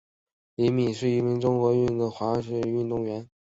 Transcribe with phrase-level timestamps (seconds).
[0.55, 3.29] 李敏是一名中国女子花样游泳运动员。